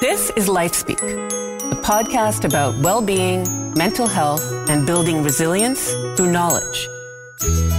[0.00, 1.00] This is LifeSpeak,
[1.72, 3.44] a podcast about well being,
[3.74, 6.88] mental health, and building resilience through knowledge.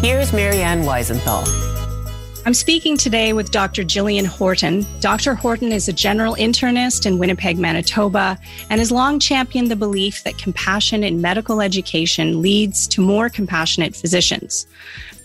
[0.02, 1.48] Here's Marianne Weisenthal.
[2.46, 3.84] I'm speaking today with Dr.
[3.84, 4.86] Jillian Horton.
[5.00, 5.34] Dr.
[5.34, 8.38] Horton is a general internist in Winnipeg, Manitoba,
[8.70, 13.96] and has long championed the belief that compassion in medical education leads to more compassionate
[13.96, 14.68] physicians.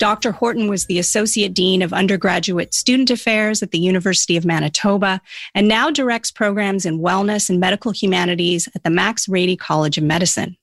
[0.03, 0.33] Dr.
[0.33, 5.21] Horton was the Associate Dean of Undergraduate Student Affairs at the University of Manitoba
[5.55, 10.03] and now directs programs in wellness and medical humanities at the Max Rady College of
[10.03, 10.57] Medicine.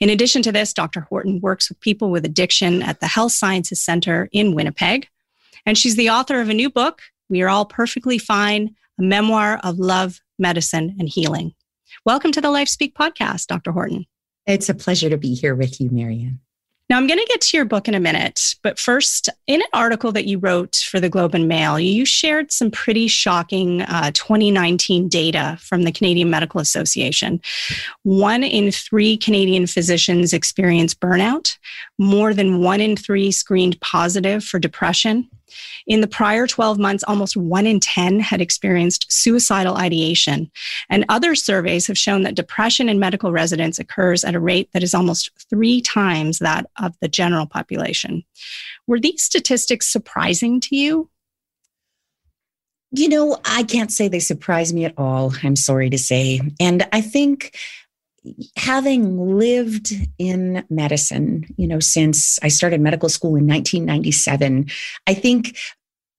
[0.00, 1.02] In addition to this, Dr.
[1.02, 5.06] Horton works with people with addiction at the Health Sciences Center in Winnipeg.
[5.66, 9.60] And she's the author of a new book, We Are All Perfectly Fine, a memoir
[9.62, 11.52] of love, medicine, and healing.
[12.06, 13.72] Welcome to the LifeSpeak podcast, Dr.
[13.72, 14.06] Horton.
[14.46, 16.40] It's a pleasure to be here with you, Marianne.
[16.88, 19.66] Now, I'm going to get to your book in a minute, but first, in an
[19.74, 24.10] article that you wrote for the Globe and Mail, you shared some pretty shocking uh,
[24.14, 27.42] 2019 data from the Canadian Medical Association.
[28.04, 31.58] One in three Canadian physicians experience burnout,
[31.98, 35.28] more than one in three screened positive for depression,
[35.86, 40.50] in the prior 12 months, almost one in 10 had experienced suicidal ideation.
[40.88, 44.82] And other surveys have shown that depression in medical residents occurs at a rate that
[44.82, 48.24] is almost three times that of the general population.
[48.86, 51.10] Were these statistics surprising to you?
[52.90, 55.34] You know, I can't say they surprise me at all.
[55.42, 56.40] I'm sorry to say.
[56.58, 57.56] And I think
[58.56, 64.66] having lived in medicine, you know, since I started medical school in 1997,
[65.06, 65.56] I think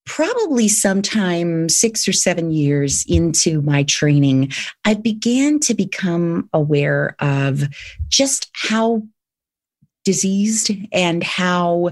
[0.06, 4.52] probably sometime six or seven years into my training,
[4.84, 7.64] I began to become aware of
[8.08, 9.04] just how
[10.06, 11.92] diseased and how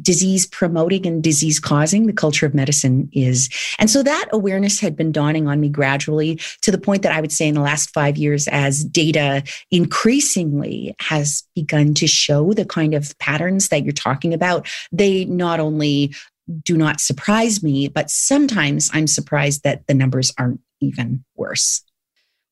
[0.00, 3.48] disease promoting and disease causing the culture of medicine is.
[3.78, 7.20] And so that awareness had been dawning on me gradually to the point that I
[7.20, 12.64] would say in the last five years, as data increasingly has begun to show the
[12.64, 16.14] kind of patterns that you're talking about, they not only
[16.62, 21.82] do not surprise me, but sometimes I'm surprised that the numbers aren't even worse.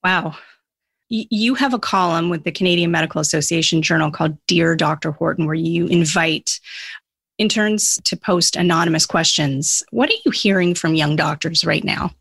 [0.02, 0.36] Wow.
[1.08, 5.12] You have a column with the Canadian Medical Association journal called Dear Dr.
[5.12, 6.58] Horton, where you invite
[7.38, 9.82] interns to post anonymous questions.
[9.90, 12.12] What are you hearing from young doctors right now?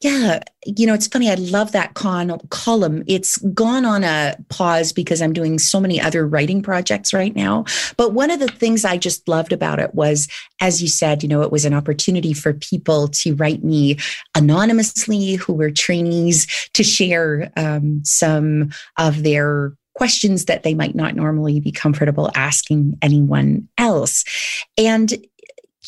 [0.00, 1.30] Yeah, you know, it's funny.
[1.30, 3.04] I love that con- column.
[3.06, 7.64] It's gone on a pause because I'm doing so many other writing projects right now.
[7.96, 10.28] But one of the things I just loved about it was,
[10.60, 13.98] as you said, you know, it was an opportunity for people to write me
[14.34, 21.14] anonymously who were trainees to share um, some of their questions that they might not
[21.14, 24.24] normally be comfortable asking anyone else.
[24.78, 25.12] And,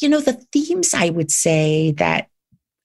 [0.00, 2.28] you know, the themes I would say that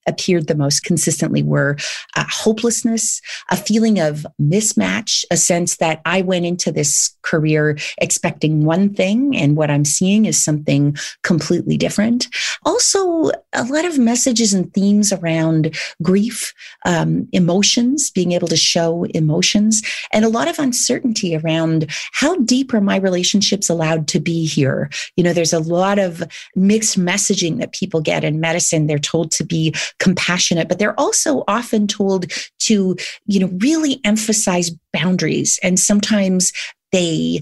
[0.07, 1.77] appeared the most consistently were
[2.15, 8.63] uh, hopelessness, a feeling of mismatch, a sense that I went into this career expecting
[8.65, 12.27] one thing and what I'm seeing is something completely different.
[12.65, 16.53] Also, a lot of messages and themes around grief,
[16.85, 19.81] um, emotions, being able to show emotions,
[20.13, 24.89] and a lot of uncertainty around how deep are my relationships allowed to be here.
[25.15, 26.23] You know, there's a lot of
[26.55, 28.87] mixed messaging that people get in medicine.
[28.87, 34.71] They're told to be compassionate, but they're also often told to, you know, really emphasize
[34.93, 35.59] boundaries.
[35.63, 36.51] And sometimes
[36.91, 37.41] they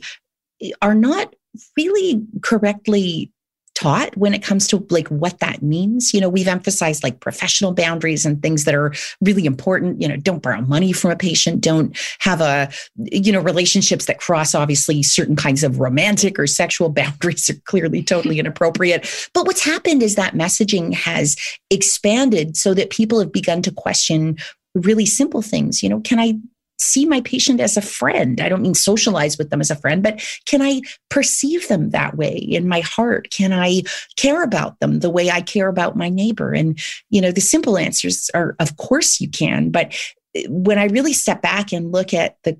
[0.81, 1.33] are not
[1.77, 3.31] really correctly
[3.75, 6.13] taught when it comes to like what that means.
[6.13, 10.01] You know we've emphasized like professional boundaries and things that are really important.
[10.01, 11.61] You know don't borrow money from a patient.
[11.61, 16.89] Don't have a you know relationships that cross obviously certain kinds of romantic or sexual
[16.95, 19.29] boundaries are clearly totally inappropriate.
[19.33, 21.35] But what's happened is that messaging has
[21.69, 24.37] expanded so that people have begun to question
[24.73, 25.83] really simple things.
[25.83, 26.35] You know can i
[26.77, 28.41] see my patient as a friend.
[28.41, 32.17] I don't mean socialize with them as a friend, but can I perceive them that
[32.17, 33.29] way in my heart?
[33.31, 33.83] Can I
[34.17, 36.53] care about them the way I care about my neighbor?
[36.53, 39.71] And, you know, the simple answers are, of course you can.
[39.71, 39.95] But
[40.35, 42.59] eh, when I really step back and look at the,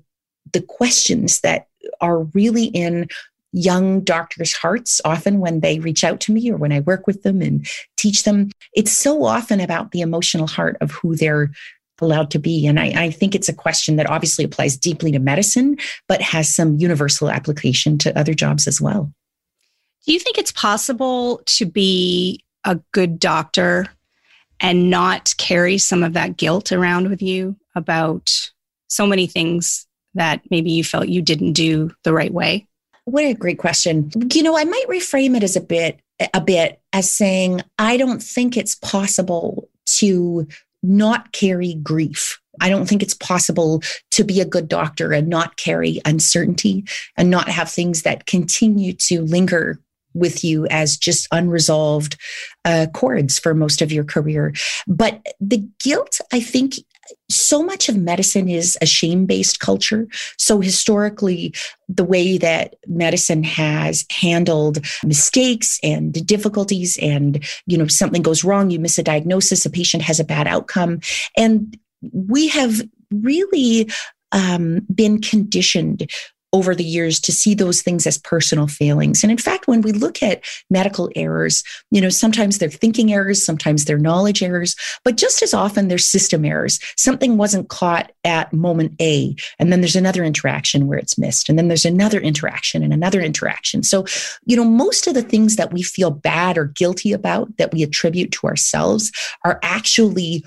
[0.52, 1.68] the questions that
[2.00, 3.08] are really in
[3.52, 7.22] young doctors' hearts often when they reach out to me or when I work with
[7.22, 8.50] them and teach them.
[8.74, 11.50] It's so often about the emotional heart of who they're
[12.00, 12.66] allowed to be?
[12.66, 15.78] And I, I, think it's a question that obviously applies deeply to medicine,
[16.08, 19.12] but has some universal application to other jobs as well.
[20.06, 23.86] Do you think it's possible to be a good doctor
[24.60, 28.50] and not carry some of that guilt around with you about
[28.88, 32.66] so many things that maybe you felt you didn't do the right way?
[33.04, 34.10] What a great question.
[34.32, 36.00] You know, I might reframe it as a bit
[36.32, 39.68] a bit as saying I don't think it's possible
[39.98, 40.48] to
[40.82, 42.40] not carry grief.
[42.60, 43.82] I don't think it's possible
[44.12, 46.84] to be a good doctor and not carry uncertainty
[47.16, 49.78] and not have things that continue to linger
[50.14, 52.16] with you as just unresolved
[52.64, 54.54] uh, chords for most of your career.
[54.86, 56.76] But the guilt, I think,
[57.30, 60.08] so much of medicine is a shame based culture.
[60.38, 61.54] So, historically,
[61.88, 68.70] the way that medicine has handled mistakes and difficulties, and you know, something goes wrong,
[68.70, 71.00] you miss a diagnosis, a patient has a bad outcome.
[71.36, 71.78] And
[72.12, 73.90] we have really
[74.32, 76.10] um, been conditioned
[76.56, 79.22] over the years to see those things as personal failings.
[79.22, 83.44] And in fact, when we look at medical errors, you know, sometimes they're thinking errors,
[83.44, 84.74] sometimes they're knowledge errors,
[85.04, 86.80] but just as often they're system errors.
[86.96, 91.58] Something wasn't caught at moment A, and then there's another interaction where it's missed, and
[91.58, 93.82] then there's another interaction and another interaction.
[93.82, 94.06] So,
[94.46, 97.82] you know, most of the things that we feel bad or guilty about that we
[97.82, 99.12] attribute to ourselves
[99.44, 100.42] are actually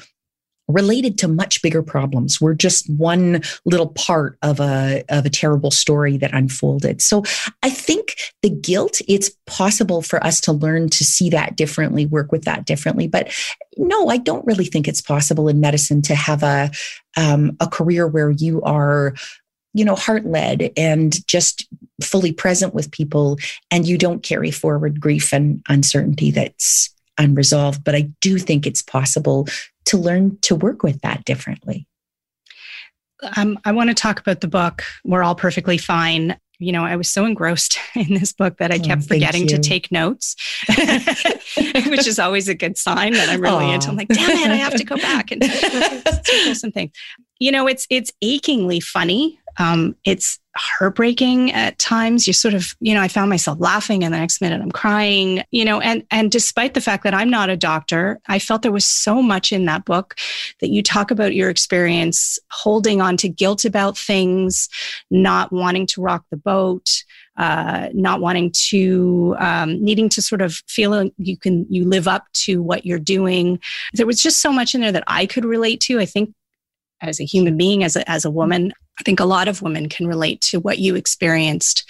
[0.70, 2.40] related to much bigger problems.
[2.40, 7.02] We're just one little part of a of a terrible story that unfolded.
[7.02, 7.24] So
[7.64, 12.32] I think the guilt, it's possible for us to learn to see that differently, work
[12.32, 13.08] with that differently.
[13.08, 13.34] But
[13.78, 16.72] no, I don't really think it's possible in medicine to have a
[17.18, 19.16] um, a career where you are
[19.74, 21.68] you know heart led and just
[22.04, 23.38] fully present with people
[23.72, 28.82] and you don't carry forward grief and uncertainty that's unresolved but i do think it's
[28.82, 29.48] possible
[29.90, 31.88] to learn to work with that differently.
[33.36, 36.38] Um, I want to talk about the book, We're All Perfectly Fine.
[36.60, 39.58] You know, I was so engrossed in this book that I oh, kept forgetting to
[39.58, 40.36] take notes,
[40.68, 43.74] which is always a good sign that I'm really Aww.
[43.74, 43.90] into.
[43.90, 46.92] I'm like, damn it, I have to go back and circle some things.
[47.40, 49.40] You know, it's it's achingly funny.
[49.58, 52.28] Um, it's heartbreaking at times.
[52.28, 55.44] You sort of, you know, I found myself laughing and the next minute I'm crying,
[55.52, 58.72] you know, and, and despite the fact that I'm not a doctor, I felt there
[58.72, 60.16] was so much in that book
[60.60, 64.70] that you talk about your experience holding on to guilt about things,
[65.10, 67.04] not wanting to rock the boat.
[67.38, 72.26] Uh, not wanting to um, needing to sort of feel you can you live up
[72.34, 73.58] to what you're doing
[73.94, 76.34] there was just so much in there that i could relate to i think
[77.00, 79.90] as a human being as a, as a woman I think a lot of women
[79.90, 81.90] can relate to what you experienced.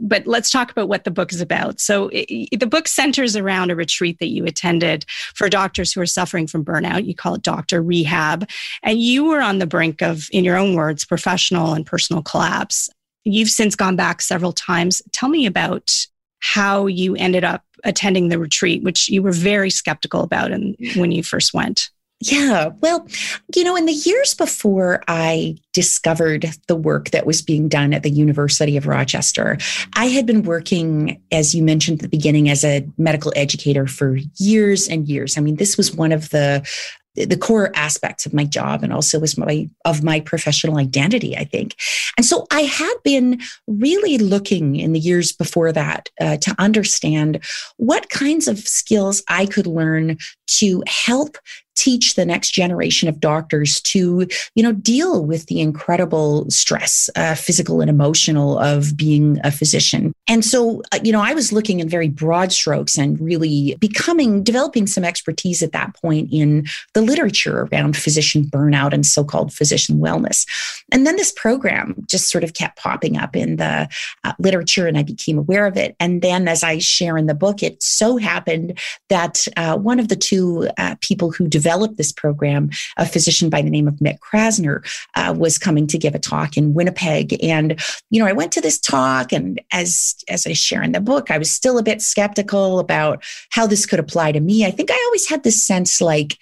[0.00, 1.78] But let's talk about what the book is about.
[1.78, 6.06] So, it, the book centers around a retreat that you attended for doctors who are
[6.06, 7.04] suffering from burnout.
[7.04, 8.48] You call it doctor rehab.
[8.82, 12.90] And you were on the brink of, in your own words, professional and personal collapse.
[13.22, 15.00] You've since gone back several times.
[15.12, 15.94] Tell me about
[16.40, 21.12] how you ended up attending the retreat, which you were very skeptical about in, when
[21.12, 21.90] you first went.
[22.20, 22.70] Yeah.
[22.80, 23.06] Well,
[23.54, 28.02] you know, in the years before I discovered the work that was being done at
[28.02, 29.56] the University of Rochester,
[29.92, 34.18] I had been working, as you mentioned at the beginning, as a medical educator for
[34.36, 35.38] years and years.
[35.38, 36.68] I mean, this was one of the
[37.14, 41.42] the core aspects of my job and also was my of my professional identity i
[41.42, 41.74] think
[42.16, 47.42] and so i had been really looking in the years before that uh, to understand
[47.76, 50.16] what kinds of skills i could learn
[50.46, 51.36] to help
[51.78, 57.34] teach the next generation of doctors to, you know, deal with the incredible stress, uh,
[57.36, 60.12] physical and emotional of being a physician.
[60.26, 64.42] And so, uh, you know, I was looking in very broad strokes and really becoming,
[64.42, 69.52] developing some expertise at that point in the literature around physician burnout and so called
[69.52, 70.46] physician wellness.
[70.90, 73.88] And then this program just sort of kept popping up in the
[74.24, 75.94] uh, literature and I became aware of it.
[76.00, 80.08] And then, as I share in the book, it so happened that uh, one of
[80.08, 83.96] the two uh, people who developed developed this program, a physician by the name of
[83.96, 84.80] Mick Krasner,
[85.14, 87.36] uh, was coming to give a talk in Winnipeg.
[87.44, 91.00] And, you know, I went to this talk and as, as I share in the
[91.00, 94.64] book, I was still a bit skeptical about how this could apply to me.
[94.64, 96.38] I think I always had this sense like,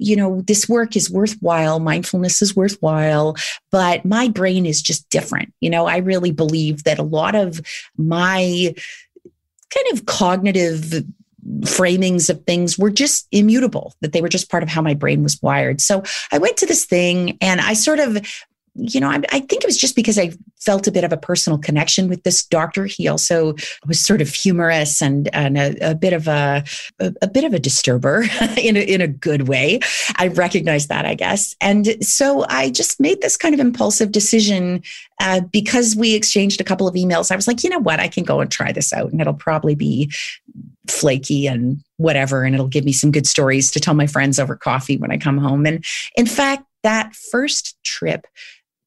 [0.00, 3.36] you know, this work is worthwhile, mindfulness is worthwhile,
[3.70, 5.54] but my brain is just different.
[5.60, 7.60] You know, I really believe that a lot of
[7.96, 8.74] my
[9.70, 11.04] kind of cognitive
[11.60, 15.22] framings of things were just immutable, that they were just part of how my brain
[15.22, 15.80] was wired.
[15.80, 16.02] So
[16.32, 18.18] I went to this thing and I sort of
[18.78, 21.16] you know, I, I, think it was just because I felt a bit of a
[21.16, 22.86] personal connection with this doctor.
[22.86, 23.54] He also
[23.86, 26.62] was sort of humorous and, and a, a bit of a,
[27.00, 28.22] a, a, bit of a disturber
[28.56, 29.80] in a, in a good way.
[30.16, 31.56] I recognize that, I guess.
[31.60, 34.82] And so I just made this kind of impulsive decision
[35.20, 37.32] uh, because we exchanged a couple of emails.
[37.32, 39.34] I was like, you know what, I can go and try this out, and it'll
[39.34, 40.12] probably be
[40.90, 44.56] flaky and whatever, and it'll give me some good stories to tell my friends over
[44.56, 45.66] coffee when I come home.
[45.66, 45.84] And
[46.16, 48.26] in fact, that first trip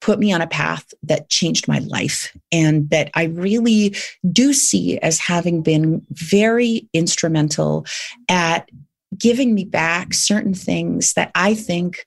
[0.02, 3.96] put me on a path that changed my life and that I really
[4.32, 7.86] do see as having been very instrumental
[8.28, 8.70] at
[9.18, 12.06] giving me back certain things that I think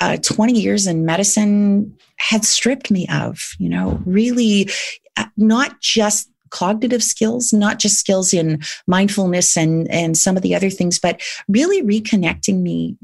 [0.00, 4.68] uh, 20 years in medicine had stripped me of, you know, really
[5.16, 10.54] uh, not just cognitive skills, not just skills in mindfulness and, and some of the
[10.54, 12.96] other things, but really reconnecting me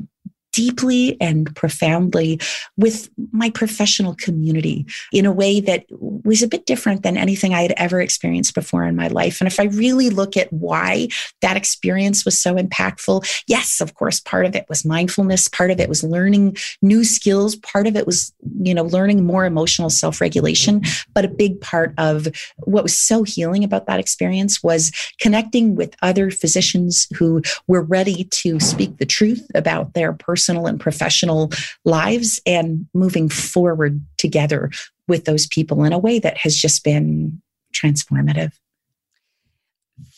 [0.53, 2.41] deeply and profoundly
[2.77, 7.63] with my professional community in a way that was a bit different than anything I
[7.63, 9.41] had ever experienced before in my life.
[9.41, 11.09] And if I really look at why
[11.41, 15.81] that experience was so impactful, yes, of course, part of it was mindfulness, part of
[15.81, 18.33] it was learning new skills, part of it was,
[18.63, 20.83] you know, learning more emotional self regulation.
[21.15, 22.29] But a big part of
[22.59, 28.25] what was so healing about that experience was connecting with other physicians who were ready
[28.25, 31.53] to speak the truth about their personal personal and professional
[31.85, 34.71] lives and moving forward together
[35.07, 37.41] with those people in a way that has just been
[37.73, 38.53] transformative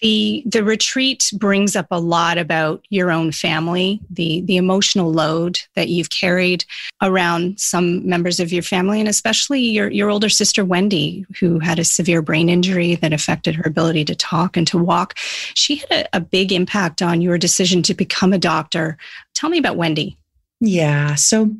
[0.01, 5.61] the the retreat brings up a lot about your own family the the emotional load
[5.75, 6.65] that you've carried
[7.03, 11.79] around some members of your family and especially your your older sister Wendy who had
[11.79, 15.15] a severe brain injury that affected her ability to talk and to walk.
[15.55, 18.97] She had a, a big impact on your decision to become a doctor.
[19.35, 20.17] Tell me about Wendy
[20.61, 21.15] yeah.
[21.17, 21.51] So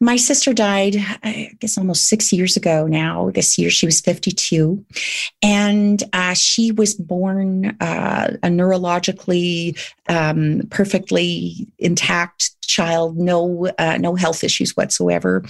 [0.00, 3.30] my sister died, I guess, almost six years ago now.
[3.30, 4.84] This year she was 52.
[5.42, 9.78] And uh, she was born uh, a neurologically
[10.08, 15.42] um, perfectly intact child, no, uh, no health issues whatsoever.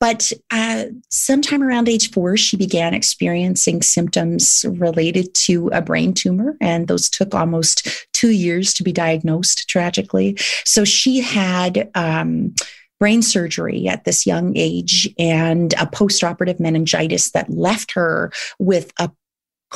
[0.00, 6.56] But uh, sometime around age four, she began experiencing symptoms related to a brain tumor.
[6.60, 10.36] And those took almost two years to be diagnosed, tragically.
[10.64, 11.90] So she had.
[11.94, 12.54] Um,
[12.98, 19.10] brain surgery at this young age and a postoperative meningitis that left her with a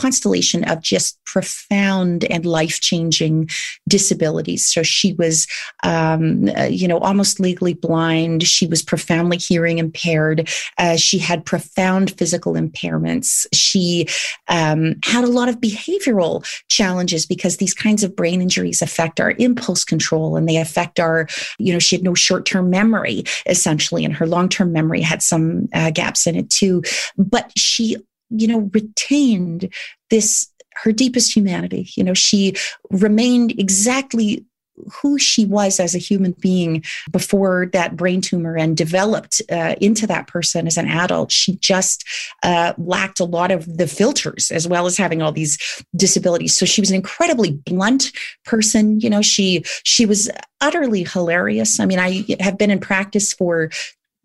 [0.01, 3.49] constellation of just profound and life changing
[3.89, 4.67] disabilities.
[4.67, 5.47] So she was,
[5.83, 8.43] um, uh, you know, almost legally blind.
[8.43, 10.49] She was profoundly hearing impaired.
[10.79, 13.47] Uh, she had profound physical impairments.
[13.53, 14.09] She
[14.49, 19.33] um, had a lot of behavioral challenges because these kinds of brain injuries affect our
[19.39, 21.29] impulse control and they affect our,
[21.59, 25.23] you know, she had no short term memory essentially, and her long term memory had
[25.23, 26.83] some uh, gaps in it too.
[27.17, 27.97] But she
[28.31, 29.73] you know, retained
[30.09, 31.91] this, her deepest humanity.
[31.97, 32.55] You know, she
[32.91, 34.45] remained exactly
[34.91, 40.07] who she was as a human being before that brain tumor and developed uh, into
[40.07, 41.33] that person as an adult.
[41.33, 42.05] She just
[42.43, 45.59] uh, lacked a lot of the filters as well as having all these
[45.97, 46.55] disabilities.
[46.55, 48.13] So she was an incredibly blunt
[48.45, 49.01] person.
[49.01, 51.81] You know, she she was utterly hilarious.
[51.81, 53.71] I mean, I have been in practice for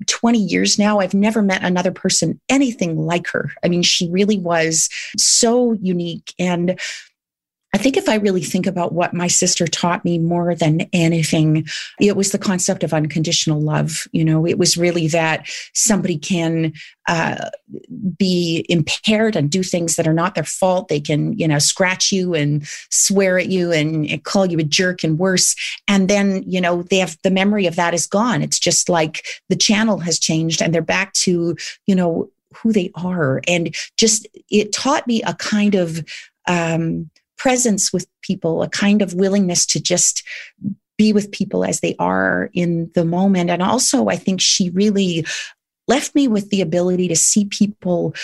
[0.08, 3.52] 20 years now, I've never met another person anything like her.
[3.64, 6.34] I mean, she really was so unique.
[6.38, 6.80] And
[7.76, 11.68] I think if I really think about what my sister taught me more than anything,
[12.00, 14.08] it was the concept of unconditional love.
[14.14, 16.72] You know, it was really that somebody can
[17.10, 17.50] uh,
[18.18, 20.88] be impaired and do things that are not their fault.
[20.88, 25.04] They can, you know, scratch you and swear at you and, call you a jerk
[25.04, 25.54] and worse.
[25.86, 28.42] And then, you know, they have the memory of that is gone.
[28.42, 32.90] It's just like the channel has changed and they're back to, you know, who they
[32.96, 33.42] are.
[33.50, 36.06] And just it taught me a kind of,
[36.48, 40.24] um, presence with people, a kind of willingness to just
[40.98, 43.50] be with people as they are in the moment.
[43.50, 45.26] And also, I think she really
[45.88, 48.16] left me with the ability to see people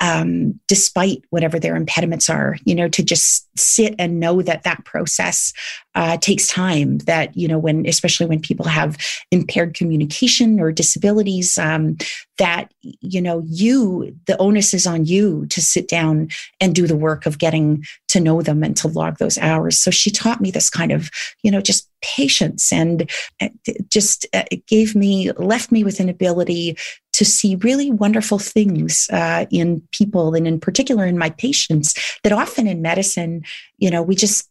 [0.00, 4.84] um, despite whatever their impediments are, you know, to just sit and know that that
[4.84, 5.52] process
[5.94, 6.98] uh, takes time.
[6.98, 8.96] That, you know, when, especially when people have
[9.30, 11.96] impaired communication or disabilities, um,
[12.38, 16.28] that, you know, you, the onus is on you to sit down
[16.60, 19.78] and do the work of getting to know them and to log those hours.
[19.78, 21.10] So she taught me this kind of,
[21.42, 23.48] you know, just patience and uh,
[23.88, 26.76] just uh, gave me, left me with an ability
[27.16, 32.32] to see really wonderful things uh, in people and in particular in my patients that
[32.32, 33.42] often in medicine
[33.78, 34.48] you know we just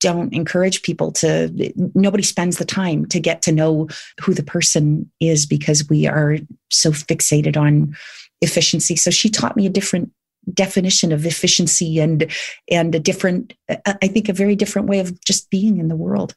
[0.00, 3.88] don't encourage people to nobody spends the time to get to know
[4.20, 6.38] who the person is because we are
[6.70, 7.94] so fixated on
[8.40, 8.96] efficiency.
[8.96, 10.12] So she taught me a different
[10.52, 12.30] definition of efficiency and
[12.70, 13.54] and a different
[13.86, 16.34] i think a very different way of just being in the world.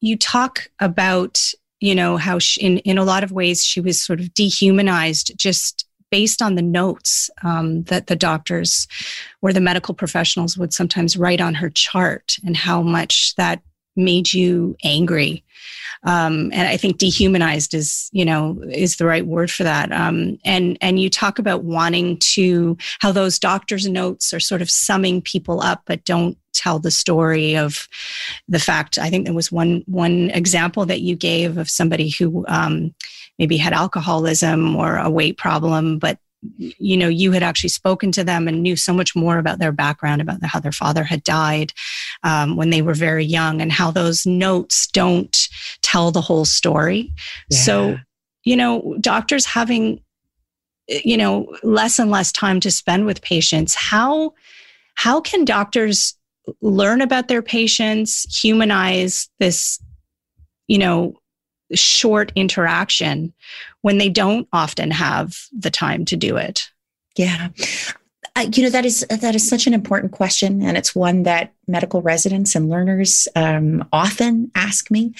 [0.00, 4.00] You talk about you know how she, in in a lot of ways she was
[4.00, 8.88] sort of dehumanized just based on the notes um, that the doctors
[9.42, 13.62] or the medical professionals would sometimes write on her chart and how much that
[14.04, 15.44] made you angry
[16.02, 19.92] um, and I think dehumanized is you know is the right word for that.
[19.92, 24.70] Um, and and you talk about wanting to how those doctors' notes are sort of
[24.70, 27.86] summing people up, but don't tell the story of
[28.48, 28.98] the fact.
[28.98, 32.94] I think there was one one example that you gave of somebody who um,
[33.38, 36.18] maybe had alcoholism or a weight problem, but
[36.58, 39.72] you know you had actually spoken to them and knew so much more about their
[39.72, 41.72] background about how their father had died
[42.22, 45.48] um, when they were very young and how those notes don't
[45.82, 47.12] tell the whole story
[47.50, 47.58] yeah.
[47.58, 47.98] so
[48.44, 50.00] you know doctors having
[50.88, 54.32] you know less and less time to spend with patients how
[54.94, 56.14] how can doctors
[56.62, 59.78] learn about their patients humanize this
[60.66, 61.14] you know
[61.74, 63.32] short interaction
[63.82, 66.70] when they don't often have the time to do it?
[67.16, 67.48] Yeah.
[68.54, 72.00] You know that is that is such an important question, and it's one that medical
[72.00, 75.14] residents and learners um, often ask me.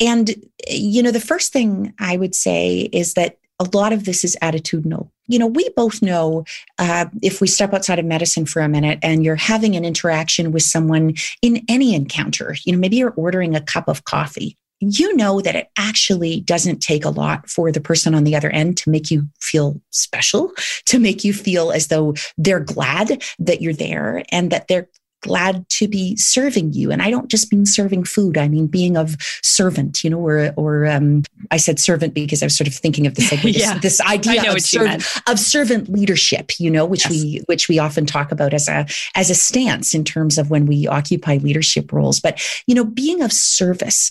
[0.00, 0.34] And
[0.68, 4.36] you know, the first thing I would say is that a lot of this is
[4.42, 5.10] attitudinal.
[5.28, 6.44] You know, we both know
[6.78, 10.52] uh, if we step outside of medicine for a minute and you're having an interaction
[10.52, 15.16] with someone in any encounter, you know, maybe you're ordering a cup of coffee you
[15.16, 18.76] know that it actually doesn't take a lot for the person on the other end
[18.78, 20.52] to make you feel special,
[20.86, 24.88] to make you feel as though they're glad that you're there and that they're
[25.22, 26.92] glad to be serving you.
[26.92, 30.04] And I don't just mean serving food; I mean being of servant.
[30.04, 33.14] You know, or or um, I said servant because I was sort of thinking of
[33.14, 36.52] this like this, yeah, this idea of, serv- of, servant leadership.
[36.58, 37.10] You know, which yes.
[37.10, 40.66] we which we often talk about as a as a stance in terms of when
[40.66, 42.20] we occupy leadership roles.
[42.20, 44.10] But you know, being of service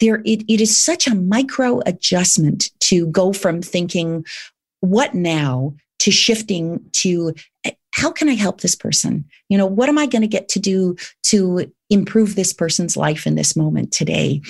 [0.00, 4.24] there it, it is such a micro adjustment to go from thinking
[4.80, 7.34] what now to shifting to
[7.94, 9.24] how can I help this person?
[9.48, 10.96] You know, what am I going to get to do
[11.26, 14.42] to improve this person's life in this moment today?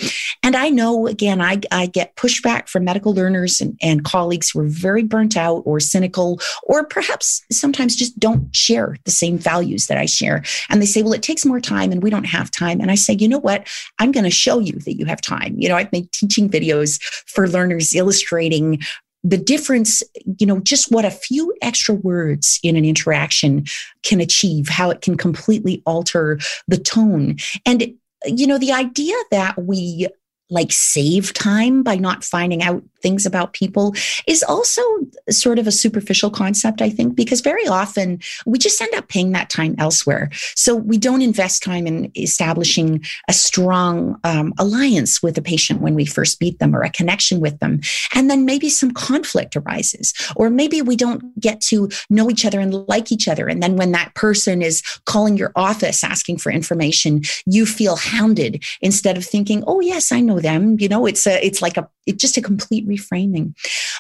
[0.43, 4.61] And I know, again, I, I get pushback from medical learners and, and colleagues who
[4.61, 9.89] are very burnt out or cynical, or perhaps sometimes just don't share the same values
[9.89, 10.43] that I share.
[10.71, 12.81] And they say, well, it takes more time and we don't have time.
[12.81, 13.69] And I say, you know what?
[13.99, 15.55] I'm going to show you that you have time.
[15.59, 18.81] You know, I've made teaching videos for learners illustrating
[19.25, 20.03] the difference,
[20.39, 23.65] you know, just what a few extra words in an interaction
[24.03, 27.37] can achieve, how it can completely alter the tone.
[27.65, 27.95] And,
[28.27, 30.09] you know, the idea that we
[30.55, 33.95] like save time by not finding out things about people
[34.27, 34.81] is also
[35.29, 39.33] sort of a superficial concept, I think, because very often we just end up paying
[39.33, 40.31] that time elsewhere.
[40.55, 45.95] So we don't invest time in establishing a strong um, alliance with a patient when
[45.95, 47.81] we first meet them or a connection with them.
[48.15, 52.61] And then maybe some conflict arises, or maybe we don't get to know each other
[52.61, 53.49] and like each other.
[53.49, 58.63] And then when that person is calling your office asking for information, you feel hounded
[58.81, 60.77] instead of thinking, oh, yes, I know know them.
[60.79, 63.55] You know, it's a, it's like a, it's just a complete reframing.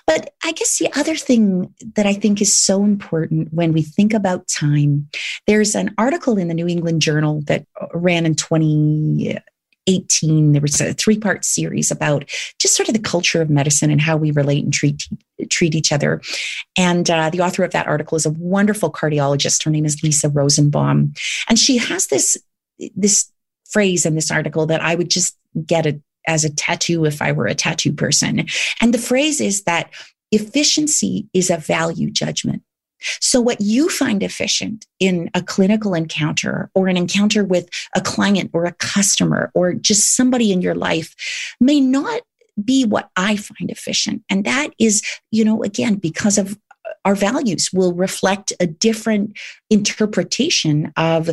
[0.06, 4.14] But I guess the other thing that I think is so important when we think
[4.14, 5.08] about time,
[5.48, 9.40] there's an article in the New England Journal that ran in 20,
[9.86, 12.24] 18 there was a three part series about
[12.58, 15.06] just sort of the culture of medicine and how we relate and treat
[15.50, 16.22] treat each other
[16.76, 20.28] and uh, the author of that article is a wonderful cardiologist her name is lisa
[20.28, 21.12] rosenbaum
[21.48, 22.38] and she has this
[22.96, 23.30] this
[23.68, 27.32] phrase in this article that i would just get a as a tattoo if I
[27.32, 28.46] were a tattoo person.
[28.80, 29.90] And the phrase is that
[30.32, 32.62] efficiency is a value judgment.
[33.20, 38.50] So, what you find efficient in a clinical encounter or an encounter with a client
[38.54, 41.14] or a customer or just somebody in your life
[41.60, 42.22] may not
[42.62, 44.22] be what I find efficient.
[44.30, 46.56] And that is, you know, again, because of
[47.04, 49.36] our values will reflect a different
[49.70, 51.30] interpretation of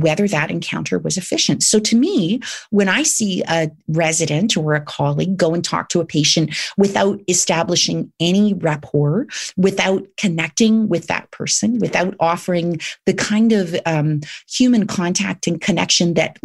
[0.00, 1.62] whether that encounter was efficient.
[1.62, 6.00] So to me, when I see a resident or a colleague go and talk to
[6.00, 13.52] a patient without establishing any rapport, without connecting with that person, without offering the kind
[13.52, 16.38] of um, human contact and connection that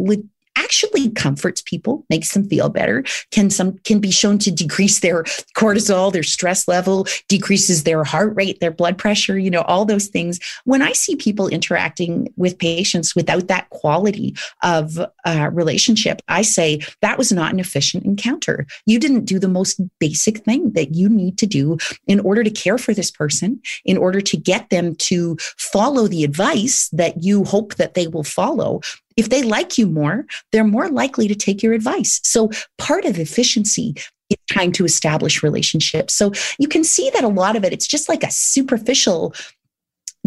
[0.56, 5.22] actually comforts people, makes them feel better, can some can be shown to decrease their
[5.56, 10.08] cortisol, their stress level, decreases their heart rate, their blood pressure, you know, all those
[10.08, 10.38] things.
[10.64, 16.80] When I see people interacting with patients without that quality of uh, relationship, I say
[17.02, 18.66] that was not an efficient encounter.
[18.86, 22.50] You didn't do the most basic thing that you need to do in order to
[22.50, 27.44] care for this person, in order to get them to follow the advice that you
[27.44, 28.80] hope that they will follow
[29.16, 32.20] if they like you more, they're more likely to take your advice.
[32.24, 33.94] So part of efficiency
[34.30, 36.14] is trying to establish relationships.
[36.14, 39.34] So you can see that a lot of it, it's just like a superficial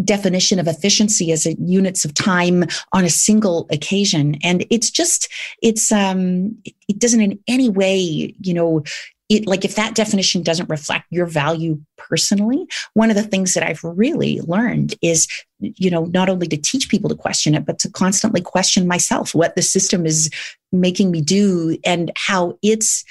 [0.04, 5.28] definition of efficiency as a units of time on a single occasion and it's just
[5.60, 8.82] it's um it doesn't in any way you know
[9.28, 13.62] it like if that definition doesn't reflect your value personally one of the things that
[13.62, 15.26] i've really learned is
[15.60, 19.34] you know not only to teach people to question it but to constantly question myself
[19.34, 20.30] what the system is
[20.72, 23.04] making me do and how it's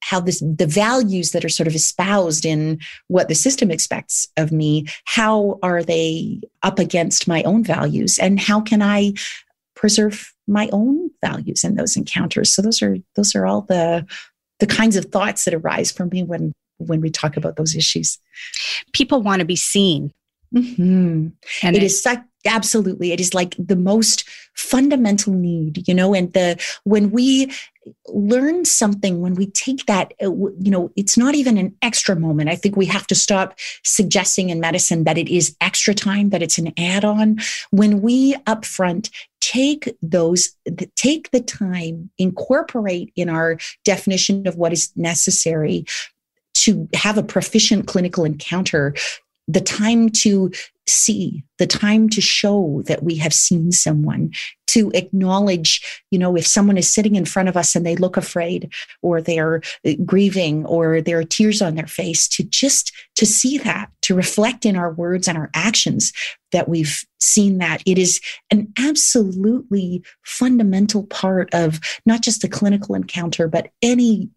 [0.00, 2.78] how this the values that are sort of espoused in
[3.08, 8.40] what the system expects of me how are they up against my own values and
[8.40, 9.12] how can i
[9.74, 12.52] preserve my own values in those encounters?
[12.52, 14.06] So those are those are all the
[14.58, 18.18] the kinds of thoughts that arise from me when when we talk about those issues
[18.92, 20.12] people want to be seen
[20.54, 21.28] mm-hmm.
[21.62, 26.14] and it, it is such absolutely it is like the most fundamental need you know
[26.14, 27.50] and the when we
[28.08, 32.50] learn something when we take that uh, you know it's not even an extra moment.
[32.50, 36.42] I think we have to stop suggesting in medicine that it is extra time that
[36.42, 37.38] it's an add-on.
[37.70, 40.56] When we upfront take those
[40.96, 45.84] take the time incorporate in our definition of what is necessary
[46.54, 48.94] to have a proficient clinical encounter
[49.48, 50.50] the time to
[50.88, 54.30] see, the time to show that we have seen someone,
[54.68, 58.16] to acknowledge, you know, if someone is sitting in front of us and they look
[58.16, 63.26] afraid or they're uh, grieving or there are tears on their face, to just to
[63.26, 66.12] see that, to reflect in our words and our actions
[66.52, 67.82] that we've seen that.
[67.86, 74.30] It is an absolutely fundamental part of not just a clinical encounter, but any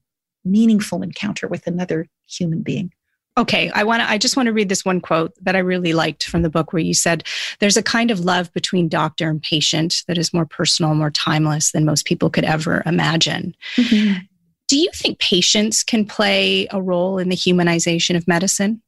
[0.46, 2.92] meaningful encounter with another human being.
[3.40, 5.94] Okay, I want to I just want to read this one quote that I really
[5.94, 7.24] liked from the book where you said
[7.60, 11.72] there's a kind of love between doctor and patient that is more personal, more timeless
[11.72, 13.56] than most people could ever imagine.
[13.78, 14.20] Mm-hmm.
[14.68, 18.82] Do you think patients can play a role in the humanization of medicine?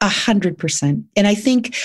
[0.00, 1.04] A hundred percent.
[1.14, 1.76] And I think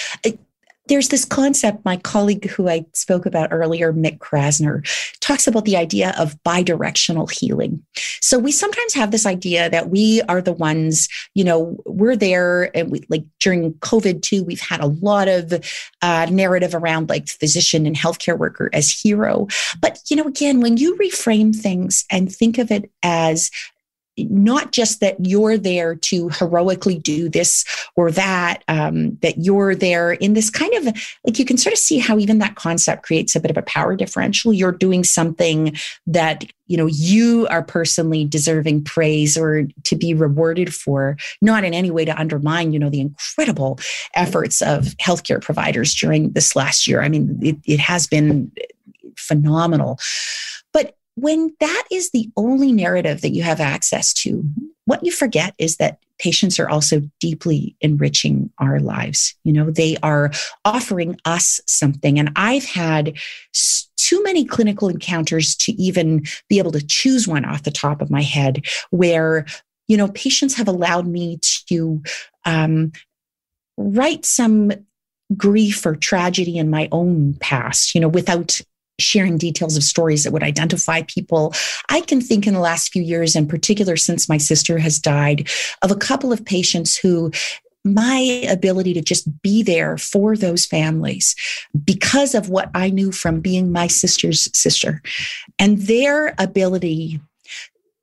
[0.88, 4.86] there's this concept my colleague who I spoke about earlier, Mick Krasner,
[5.22, 7.84] talks about the idea of bidirectional healing.
[8.22, 12.76] So we sometimes have this idea that we are the ones, you know, we're there
[12.76, 15.54] and we like during COVID too, we've had a lot of
[16.02, 19.48] uh, narrative around like physician and healthcare worker as hero.
[19.80, 23.50] But, you know, again, when you reframe things and think of it as
[24.18, 30.12] not just that you're there to heroically do this or that, um, that you're there
[30.12, 30.86] in this kind of
[31.26, 33.64] like you can sort of see how even that concept creates a bit of a
[33.64, 34.54] power differential.
[34.54, 35.76] You're doing something
[36.08, 41.74] that you know you are personally deserving praise or to be rewarded for, not in
[41.74, 43.80] any way to undermine you know the incredible
[44.16, 47.02] efforts of healthcare providers during this last year.
[47.02, 48.52] I mean, it, it has been
[49.18, 50.00] phenomenal.
[51.16, 54.44] When that is the only narrative that you have access to,
[54.86, 59.36] what you forget is that patients are also deeply enriching our lives.
[59.44, 60.32] You know, they are
[60.66, 62.20] offering us something.
[62.20, 63.18] And I've had
[63.98, 68.12] too many clinical encounters to even be able to choose one off the top of
[68.12, 69.46] my head where,
[69.88, 72.02] you know, patients have allowed me to
[72.46, 72.92] um,
[73.78, 74.72] write some
[75.36, 78.60] grief or tragedy in my own past, you know, without
[79.00, 81.54] sharing details of stories that would identify people.
[81.90, 85.50] I can think in the last few years, in particular, since my sister has died,
[85.82, 87.32] of a couple of patients who
[87.86, 91.36] my ability to just be there for those families
[91.84, 95.02] because of what I knew from being my sister's sister
[95.60, 97.20] and their ability,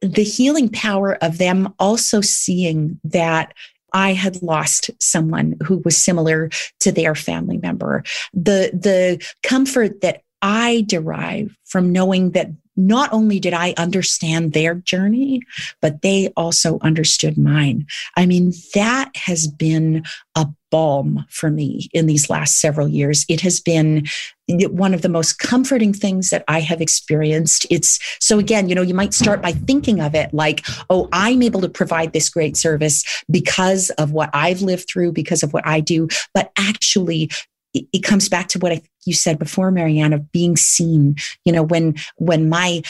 [0.02, 3.54] the healing power of them also seeing that
[3.92, 6.50] I had lost someone who was similar
[6.80, 8.04] to their family member.
[8.32, 14.74] The the comfort that I derive from knowing that not only did I understand their
[14.74, 15.42] journey,
[15.82, 17.86] but they also understood mine.
[18.16, 23.26] I mean, that has been a balm for me in these last several years.
[23.28, 24.06] It has been
[24.48, 27.66] one of the most comforting things that I have experienced.
[27.70, 31.42] It's so again, you know, you might start by thinking of it like, oh, I'm
[31.42, 35.66] able to provide this great service because of what I've lived through, because of what
[35.66, 36.08] I do.
[36.34, 37.30] But actually,
[37.74, 41.16] it, comes back to what I, you said before, Marianne, of being seen.
[41.44, 42.82] You know, when when my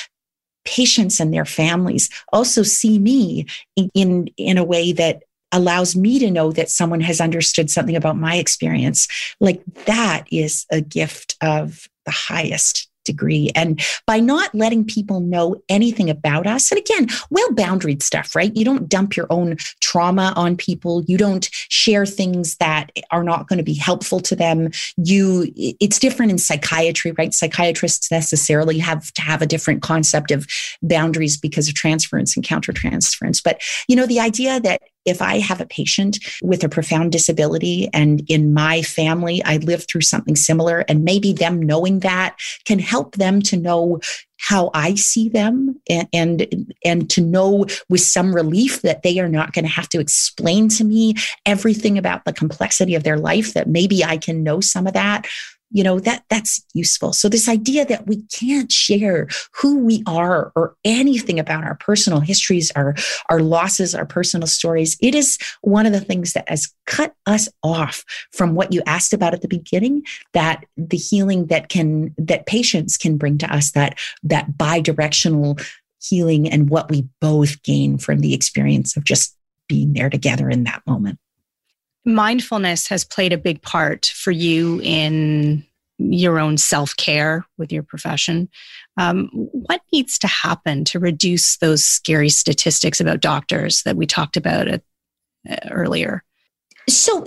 [0.65, 6.19] patients and their families also see me in, in, in a way that allows me
[6.19, 9.09] to know that someone has understood something about my experience
[9.41, 13.51] like that is a gift of the highest degree.
[13.55, 18.55] And by not letting people know anything about us, and again, well boundaried stuff, right?
[18.57, 21.03] You don't dump your own trauma on people.
[21.05, 24.71] You don't share things that are not going to be helpful to them.
[24.97, 27.35] You, it's different in psychiatry, right?
[27.35, 30.47] Psychiatrists necessarily have to have a different concept of
[30.83, 33.43] boundaries because of transference and countertransference.
[33.43, 37.89] But, you know, the idea that if I have a patient with a profound disability
[37.93, 42.79] and in my family, I lived through something similar, and maybe them knowing that can
[42.79, 44.01] help them to know
[44.39, 49.29] how I see them and, and, and to know with some relief that they are
[49.29, 53.53] not going to have to explain to me everything about the complexity of their life,
[53.53, 55.27] that maybe I can know some of that
[55.71, 57.13] you know that that's useful.
[57.13, 62.21] So this idea that we can't share who we are or anything about our personal
[62.21, 62.95] histories our
[63.29, 67.49] our losses our personal stories it is one of the things that has cut us
[67.63, 70.03] off from what you asked about at the beginning
[70.33, 75.57] that the healing that can that patients can bring to us that that bi-directional
[76.03, 79.37] healing and what we both gain from the experience of just
[79.69, 81.19] being there together in that moment
[82.05, 85.65] mindfulness has played a big part for you in
[85.99, 88.49] your own self care with your profession.
[88.97, 94.37] Um, what needs to happen to reduce those scary statistics about doctors that we talked
[94.37, 94.85] about it,
[95.49, 96.25] uh, earlier?
[96.89, 97.27] So,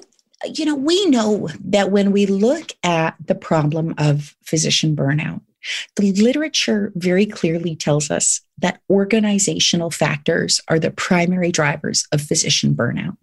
[0.55, 5.41] you know, we know that when we look at the problem of physician burnout,
[5.95, 12.73] the literature very clearly tells us that organizational factors are the primary drivers of physician
[12.73, 13.17] burnout.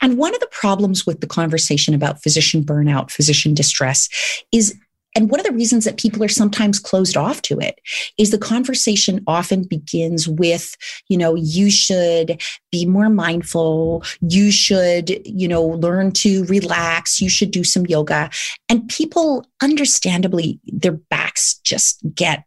[0.00, 4.08] And one of the problems with the conversation about physician burnout, physician distress,
[4.52, 4.76] is
[5.14, 7.80] and one of the reasons that people are sometimes closed off to it
[8.16, 10.74] is the conversation often begins with,
[11.08, 12.40] you know, you should
[12.70, 14.04] be more mindful.
[14.22, 17.20] You should, you know, learn to relax.
[17.20, 18.30] You should do some yoga.
[18.68, 22.44] And people, understandably, their backs just get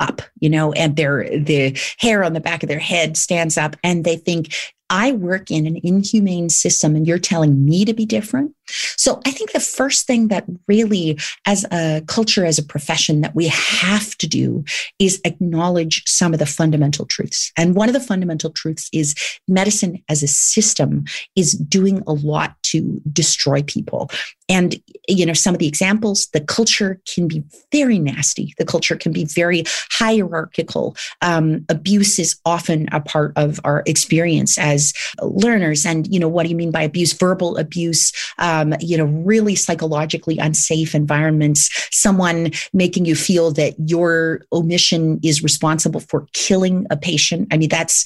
[0.00, 3.76] up, you know, and their the hair on the back of their head stands up
[3.82, 4.54] and they think
[4.90, 8.54] I work in an inhumane system and you're telling me to be different.
[8.96, 13.34] So I think the first thing that really, as a culture, as a profession, that
[13.34, 14.64] we have to do
[14.98, 17.52] is acknowledge some of the fundamental truths.
[17.56, 19.14] And one of the fundamental truths is
[19.48, 21.04] medicine as a system
[21.36, 24.10] is doing a lot to destroy people.
[24.48, 27.42] And, you know, some of the examples, the culture can be
[27.72, 28.54] very nasty.
[28.58, 30.96] The culture can be very hierarchical.
[31.22, 34.73] Um, abuse is often a part of our experience as
[35.20, 35.84] learners.
[35.86, 37.12] And, you know, what do you mean by abuse?
[37.12, 44.42] Verbal abuse, um, you know, really psychologically unsafe environments, someone making you feel that your
[44.52, 47.48] omission is responsible for killing a patient.
[47.50, 48.04] I mean, that's,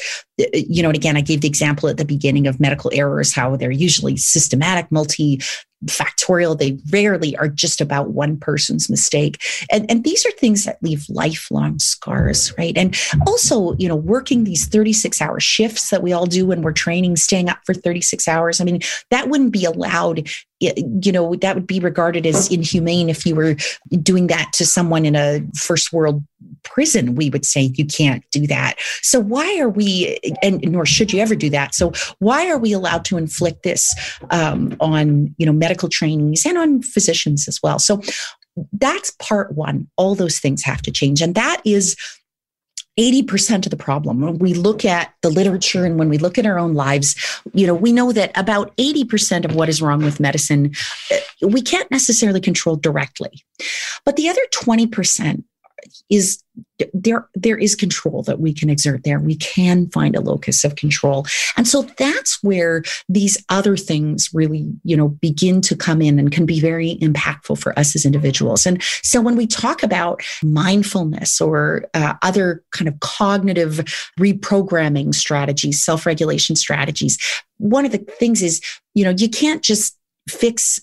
[0.53, 3.57] you know, and again, I gave the example at the beginning of medical errors, how
[3.57, 5.41] they're usually systematic, multi
[5.87, 6.59] factorial.
[6.59, 9.41] They rarely are just about one person's mistake.
[9.71, 12.77] And, and these are things that leave lifelong scars, right?
[12.77, 16.73] And also, you know, working these 36 hour shifts that we all do when we're
[16.73, 18.61] training, staying up for 36 hours.
[18.61, 20.29] I mean, that wouldn't be allowed
[20.61, 23.55] you know that would be regarded as inhumane if you were
[24.03, 26.23] doing that to someone in a first world
[26.65, 28.75] prison we would say you can't do that.
[29.03, 31.75] So why are we and nor should you ever do that.
[31.75, 33.95] So why are we allowed to inflict this
[34.31, 37.79] um, on you know medical trainees and on physicians as well?
[37.79, 38.03] So
[38.73, 39.89] that's part one.
[39.97, 41.23] All those things have to change.
[41.23, 41.97] And that is
[42.99, 44.21] 80% of the problem.
[44.21, 47.15] When we look at the literature and when we look at our own lives,
[47.55, 50.73] you know, we know that about 80% of what is wrong with medicine,
[51.13, 53.45] uh, we can't necessarily control directly.
[54.05, 55.45] But the other 20%
[56.11, 56.43] is
[56.93, 59.21] there there is control that we can exert there.
[59.21, 61.27] We can find a locus of control.
[61.57, 66.33] And so that's where these other things really you know begin to come in and
[66.33, 68.67] can be very impactful for us as individuals.
[68.67, 73.81] And so when we talk about mindfulness or uh, other kind of cognitive
[74.19, 77.19] reprogramming strategies self-regulation strategies
[77.59, 78.61] one of the things is
[78.95, 79.97] you know you can't just
[80.29, 80.81] fix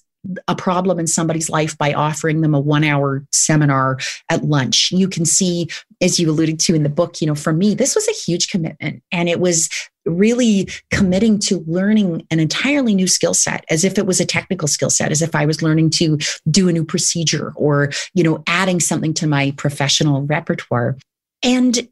[0.48, 4.92] a problem in somebody's life by offering them a one hour seminar at lunch.
[4.92, 5.70] You can see,
[6.02, 8.50] as you alluded to in the book, you know, for me, this was a huge
[8.50, 9.02] commitment.
[9.12, 9.70] And it was
[10.06, 14.68] really committing to learning an entirely new skill set as if it was a technical
[14.68, 18.44] skill set as if i was learning to do a new procedure or you know
[18.46, 20.96] adding something to my professional repertoire
[21.42, 21.88] and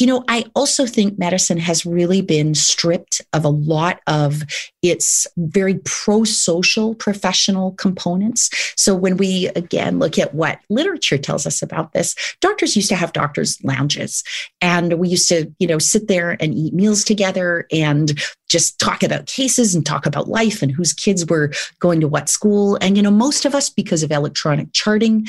[0.00, 4.42] you know, I also think medicine has really been stripped of a lot of
[4.82, 8.48] its very pro social professional components.
[8.76, 12.96] So when we again look at what literature tells us about this, doctors used to
[12.96, 14.24] have doctors' lounges
[14.62, 18.18] and we used to, you know, sit there and eat meals together and
[18.50, 22.28] just talk about cases and talk about life and whose kids were going to what
[22.28, 22.76] school.
[22.80, 25.26] And, you know, most of us, because of electronic charting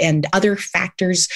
[0.00, 1.28] and other factors,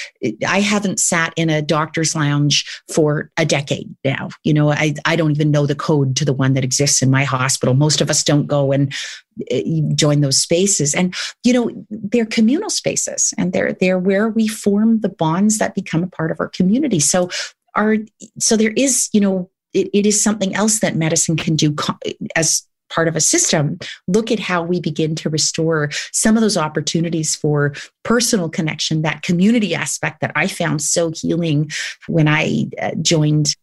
[0.47, 4.31] I haven't sat in a doctor's lounge for a decade now.
[4.43, 7.11] You know, I, I don't even know the code to the one that exists in
[7.11, 7.75] my hospital.
[7.75, 8.93] Most of us don't go and
[9.49, 10.93] eh, join those spaces.
[10.93, 15.77] And, you know, they're communal spaces and they're, they're where we form the bonds that
[15.77, 16.99] become a part of our community.
[16.99, 17.31] So,
[17.77, 17.97] our,
[18.39, 21.75] so there is, you know, it, it is something else that medicine can do
[22.37, 26.57] as part of a system, look at how we begin to restore some of those
[26.57, 31.71] opportunities for personal connection, that community aspect that I found so healing
[32.07, 33.57] when I uh, joined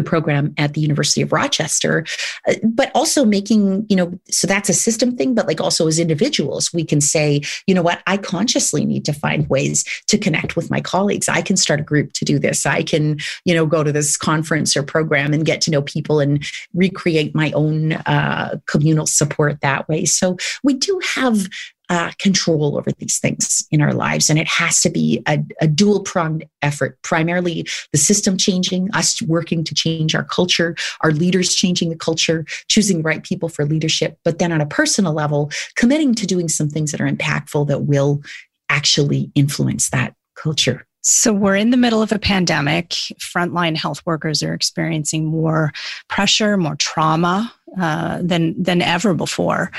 [0.00, 2.04] the program at the University of Rochester,
[2.48, 5.98] uh, but also making, you know, so that's a system thing, but like also as
[5.98, 10.56] individuals, we can say, you know what, I consciously need to find ways to connect
[10.56, 11.28] with my colleagues.
[11.28, 12.66] I can start a group to do this.
[12.66, 16.20] I can, you know, go to this conference or program and get to know people
[16.20, 20.04] and recreate my own uh, communal support that way.
[20.04, 21.48] So we do have
[21.90, 24.30] uh, control over these things in our lives.
[24.30, 29.20] And it has to be a, a dual pronged effort primarily the system changing, us
[29.22, 33.64] working to change our culture, our leaders changing the culture, choosing the right people for
[33.64, 34.18] leadership.
[34.24, 37.82] But then on a personal level, committing to doing some things that are impactful that
[37.82, 38.22] will
[38.68, 40.86] actually influence that culture.
[41.02, 42.90] So, we're in the middle of a pandemic.
[42.90, 45.72] Frontline health workers are experiencing more
[46.08, 49.72] pressure, more trauma uh, than, than ever before.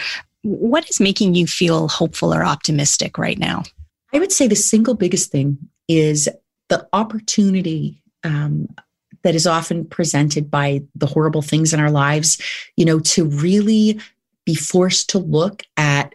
[0.44, 3.64] What is making you feel hopeful or optimistic right now?
[4.14, 6.28] I would say the single biggest thing is
[6.70, 8.68] the opportunity um,
[9.24, 12.42] that is often presented by the horrible things in our lives,
[12.76, 14.00] you know, to really
[14.46, 16.11] be forced to look at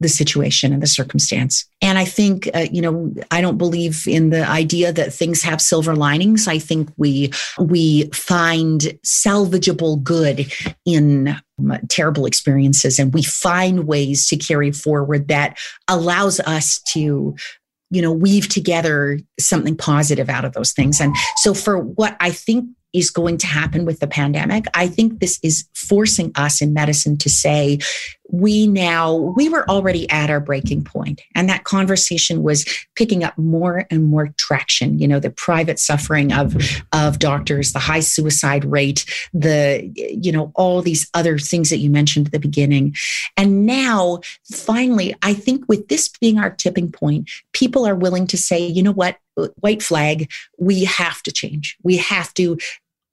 [0.00, 1.66] the situation and the circumstance.
[1.82, 5.60] And I think, uh, you know, I don't believe in the idea that things have
[5.60, 6.46] silver linings.
[6.46, 10.52] I think we we find salvageable good
[10.86, 15.58] in um, terrible experiences, and we find ways to carry forward that
[15.88, 17.34] allows us to
[17.90, 22.30] you know weave together something positive out of those things and so for what i
[22.30, 24.66] think is going to happen with the pandemic.
[24.74, 27.78] I think this is forcing us in medicine to say,
[28.30, 32.64] we now, we were already at our breaking point, And that conversation was
[32.94, 34.98] picking up more and more traction.
[34.98, 36.56] You know, the private suffering of,
[36.92, 41.90] of doctors, the high suicide rate, the, you know, all these other things that you
[41.90, 42.94] mentioned at the beginning.
[43.36, 44.20] And now,
[44.52, 48.82] finally, I think with this being our tipping point, people are willing to say, you
[48.82, 49.16] know what,
[49.60, 51.76] white flag, we have to change.
[51.82, 52.58] We have to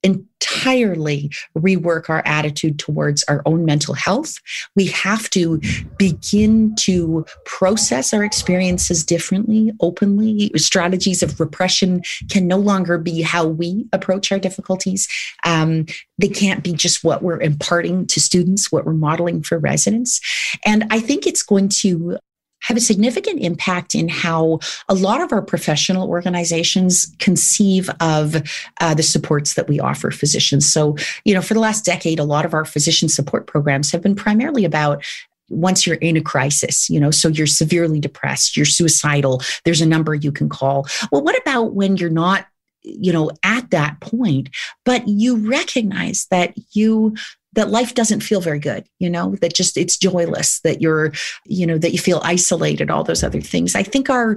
[0.06, 4.38] entirely rework our attitude towards our own mental health.
[4.74, 5.60] We have to
[5.98, 10.50] begin to process our experiences differently, openly.
[10.56, 15.08] Strategies of repression can no longer be how we approach our difficulties.
[15.44, 15.86] Um,
[16.18, 20.20] they can't be just what we're imparting to students, what we're modeling for residents.
[20.64, 22.18] And I think it's going to
[22.66, 28.36] have a significant impact in how a lot of our professional organizations conceive of
[28.80, 30.70] uh, the supports that we offer physicians.
[30.70, 34.02] So, you know, for the last decade, a lot of our physician support programs have
[34.02, 35.04] been primarily about
[35.48, 39.86] once you're in a crisis, you know, so you're severely depressed, you're suicidal, there's a
[39.86, 40.88] number you can call.
[41.12, 42.46] Well, what about when you're not
[42.88, 44.48] you know at that point
[44.84, 47.16] but you recognize that you
[47.56, 51.12] that life doesn't feel very good, you know, that just it's joyless, that you're,
[51.46, 53.74] you know, that you feel isolated, all those other things.
[53.74, 54.36] I think our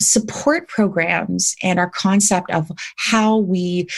[0.00, 3.88] support programs and our concept of how we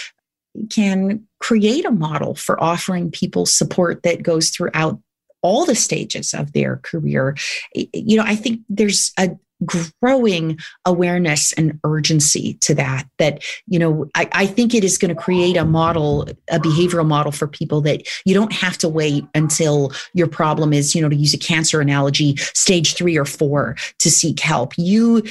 [0.71, 5.01] can create a model for offering people support that goes throughout
[5.43, 7.37] all the stages of their career
[7.75, 9.31] you know i think there's a
[9.65, 15.15] growing awareness and urgency to that that you know I, I think it is going
[15.15, 19.25] to create a model a behavioral model for people that you don't have to wait
[19.35, 23.77] until your problem is you know to use a cancer analogy stage three or four
[23.99, 24.73] to seek help.
[24.77, 25.23] You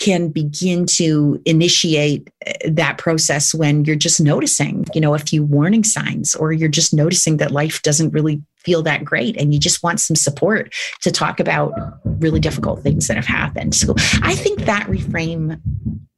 [0.00, 5.44] can begin to initiate uh, that process when you're just noticing, you know, a few
[5.44, 9.60] warning signs, or you're just noticing that life doesn't really feel that great and you
[9.60, 11.72] just want some support to talk about
[12.04, 13.74] really difficult things that have happened.
[13.74, 15.60] So I think that reframe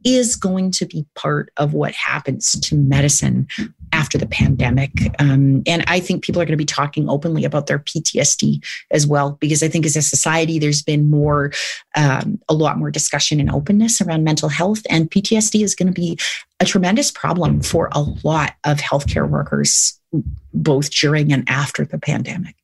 [0.04, 3.46] is going to be part of what happens to medicine
[3.94, 4.90] after the pandemic.
[5.20, 9.07] Um, and I think people are going to be talking openly about their PTSD as
[9.07, 11.52] well, because I think as a society, there's been more,
[11.94, 14.83] um, a lot more discussion and openness around mental health.
[14.90, 16.18] And PTSD is going to be
[16.59, 19.98] a tremendous problem for a lot of healthcare workers,
[20.52, 22.57] both during and after the pandemic.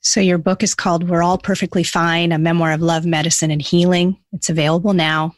[0.00, 3.62] So, your book is called We're All Perfectly Fine A Memoir of Love, Medicine, and
[3.62, 4.18] Healing.
[4.32, 5.36] It's available now.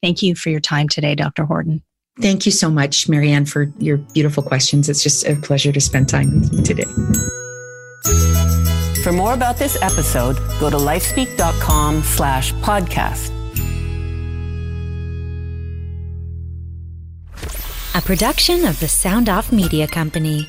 [0.00, 1.44] Thank you for your time today, Dr.
[1.44, 1.82] Horton.
[2.20, 4.88] Thank you so much, Marianne, for your beautiful questions.
[4.88, 6.86] It's just a pleasure to spend time with you today.
[9.02, 13.30] For more about this episode, go to lifespeak.com slash podcast.
[17.94, 20.46] A production of the Sound Off Media Company.